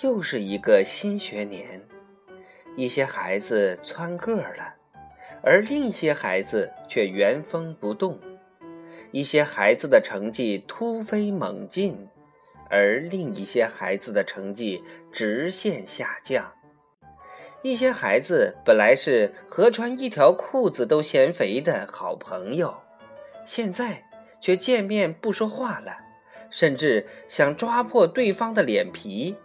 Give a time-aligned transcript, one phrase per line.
[0.00, 1.86] 又是一个新学年，
[2.76, 4.74] 一些孩子蹿个了，
[5.42, 8.18] 而另一些孩子却原封不动；
[9.10, 12.08] 一些孩子的成绩突飞猛进，
[12.70, 14.82] 而另一些孩子的成绩
[15.12, 16.50] 直线下降。
[17.60, 22.74] 一些孩子本来是合穿一条裤子都嫌肥的好朋友，
[23.44, 24.04] 现在
[24.40, 25.98] 却见面不说话了，
[26.50, 29.36] 甚至想抓破对方的脸皮。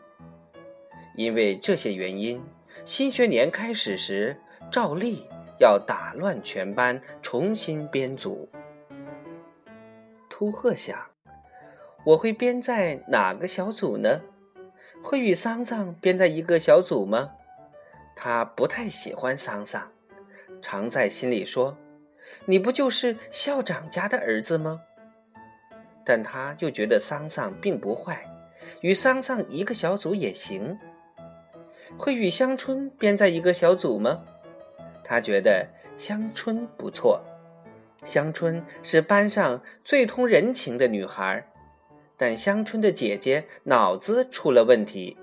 [1.17, 2.39] 因为这些原因，
[2.85, 4.39] 新学年开始时，
[4.71, 5.25] 照例
[5.59, 8.47] 要打乱全班，重新编组。
[10.29, 10.95] 秃鹤想：
[12.05, 14.21] 我会编在哪个小组呢？
[15.01, 17.31] 会与桑桑编在一个小组吗？
[18.15, 19.91] 他不太喜欢桑桑，
[20.61, 21.75] 常在心里说
[22.45, 24.81] ：“你不就是校长家的儿子吗？”
[26.05, 28.23] 但他又觉得桑桑并不坏，
[28.81, 30.77] 与桑桑一个小组也行。
[31.97, 34.23] 会与香春编在一个小组吗？
[35.03, 37.21] 他觉得香春不错，
[38.03, 41.47] 香春是班上最通人情的女孩，
[42.17, 45.17] 但香春的姐姐脑子出了问题，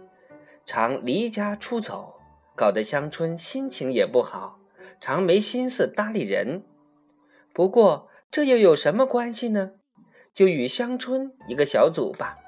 [0.65, 2.15] 常离家出走。
[2.57, 4.61] 搞得香春心情也不好，
[5.01, 6.63] 常没心思搭理人。
[7.53, 9.73] 不过这又有什么关系呢？
[10.33, 12.39] 就与香春一个小组吧，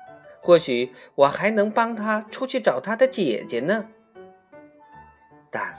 [0.41, 3.89] 或许我还能帮她出去找她的姐姐呢。
[5.59, 5.75] 但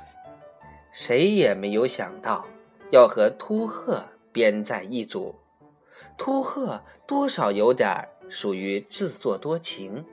[0.90, 2.48] 谁也没有想到
[2.90, 5.36] 要和秃鹤编在一组。
[6.18, 10.04] 秃鹤多少有点属于自作多情。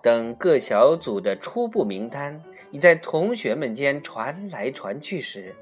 [0.00, 2.42] 等各小组的初步名单
[2.72, 5.54] 已在同学们间传来传去时，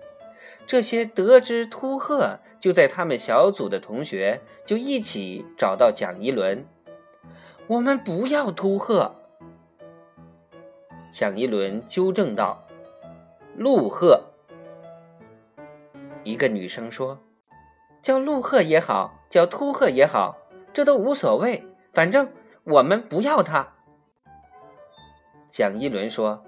[0.67, 6.65] 这些得知秃鹤就在他们小组的同学就一起找到蒋一轮。
[7.67, 9.20] 我们不要秃鹤。
[11.11, 12.65] 蒋一轮纠正道
[13.57, 14.27] ：“陆鹤。”
[16.23, 17.19] 一个女生说
[18.03, 20.39] ：“叫陆鹤也好，叫秃鹤也好，
[20.73, 22.31] 这都无所谓，反正
[22.65, 23.75] 我们不要他。”
[25.51, 26.45] 蒋一轮说：“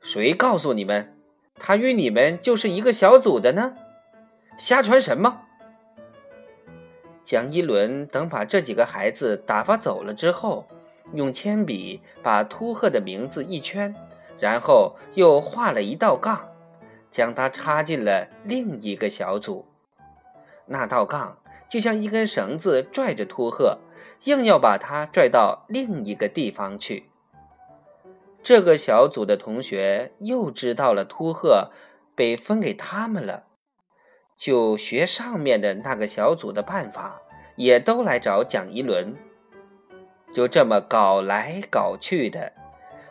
[0.00, 1.16] 谁告诉你们，
[1.54, 3.76] 他与你们就是一个小组的呢？
[4.58, 5.42] 瞎传什么？”
[7.24, 10.66] 蒋一轮等把这几个孩子打发走了之后，
[11.12, 13.94] 用铅笔把秃鹤的名字一圈，
[14.38, 16.48] 然后又画了一道杠，
[17.10, 19.66] 将它插进了另一个小组。
[20.66, 23.78] 那道杠就像一根绳子拽着秃鹤，
[24.24, 27.10] 硬要把它拽到另一个地方去。
[28.42, 31.70] 这个小组的同学又知道了秃鹤
[32.14, 33.44] 被分给他们了，
[34.36, 37.20] 就学上面的那个小组的办法，
[37.56, 39.16] 也都来找蒋一轮。
[40.32, 42.52] 就这么搞来搞去的，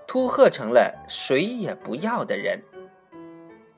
[0.07, 2.61] 秃鹤成了谁也不要的人。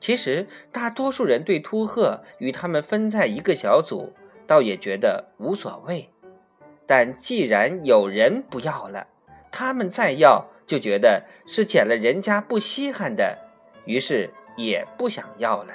[0.00, 4.12] 其实大多数人对秃鹤与他们分在一个小组，
[4.46, 6.10] 倒也觉得无所谓。
[6.86, 9.06] 但既然有人不要了，
[9.50, 10.46] 他们再要。
[10.66, 13.36] 就觉得是捡了人家不稀罕的，
[13.84, 15.74] 于是也不想要了。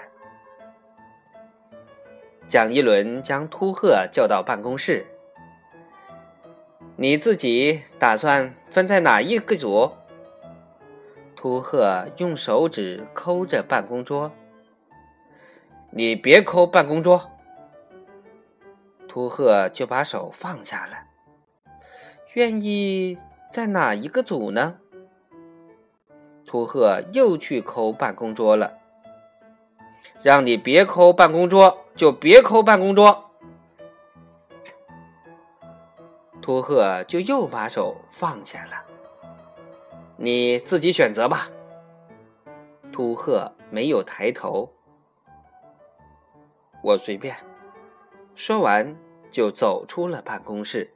[2.48, 5.06] 蒋一轮将秃鹤叫到办公室
[7.02, 9.92] ：“你自己打算分在哪一个组？”
[11.34, 14.34] 秃鹤用手指抠着办公桌
[15.92, 17.32] ：“你别抠办公桌。”
[19.08, 21.06] 秃鹤就把手放下了，
[22.34, 23.18] 愿意。
[23.52, 24.76] 在哪一个组呢？
[26.46, 28.74] 秃鹤又去抠办公桌了。
[30.22, 33.29] 让你别抠办公桌，就别抠办公桌。
[36.50, 38.84] 秃鹤就又把手放下了。
[40.18, 41.48] 你自己选择吧。
[42.92, 44.74] 秃鹤没有抬头。
[46.82, 47.36] 我随便。
[48.34, 48.98] 说完，
[49.30, 50.92] 就走出了办公室。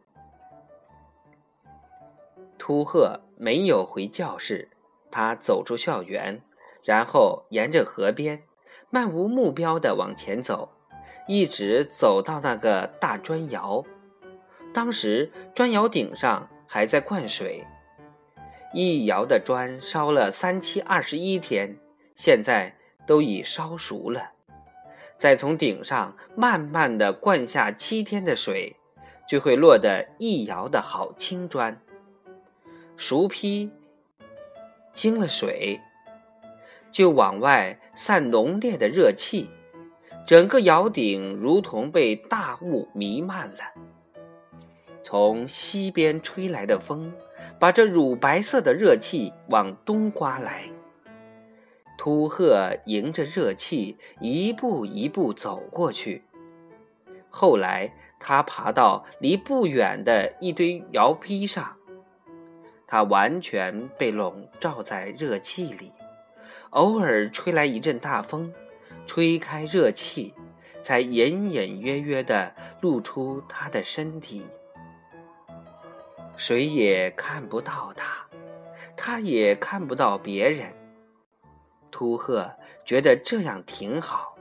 [2.57, 4.71] 秃鹤没有回教室，
[5.11, 6.41] 他走出校园，
[6.83, 8.41] 然后沿着河边，
[8.89, 10.69] 漫无目标的往前走，
[11.27, 13.85] 一直走到那个大砖窑。
[14.73, 17.63] 当时砖窑顶上还在灌水，
[18.73, 21.77] 一窑的砖烧了三七二十一天，
[22.15, 22.75] 现在
[23.05, 24.31] 都已烧熟了。
[25.17, 28.75] 再从顶上慢慢的灌下七天的水，
[29.29, 31.79] 就会落得一窑的好青砖。
[32.97, 33.69] 熟坯
[34.91, 35.79] 经了水，
[36.91, 39.49] 就往外散浓烈的热气，
[40.25, 43.59] 整个窑顶如同被大雾弥漫了。
[45.03, 47.13] 从西边吹来的风，
[47.59, 50.63] 把这乳白色的热气往东刮来。
[51.97, 56.23] 秃鹤迎着热气，一步一步走过去。
[57.29, 61.75] 后来，他爬到离不远的一堆摇坯上，
[62.87, 65.91] 他完全被笼罩在热气里。
[66.71, 68.51] 偶尔吹来一阵大风，
[69.05, 70.33] 吹开热气，
[70.81, 74.45] 才隐隐约约地露出他的身体。
[76.35, 78.25] 谁也看不到他，
[78.97, 80.73] 他也看不到别人。
[81.91, 82.51] 秃鹤
[82.83, 84.35] 觉得这样挺好，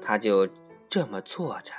[0.00, 0.46] 他就
[0.88, 1.72] 这么坐着，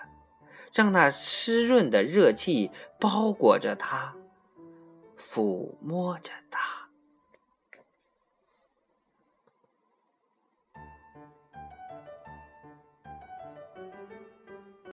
[0.74, 4.16] 让那湿润的热气包裹着他，
[5.20, 6.65] 抚摸着他。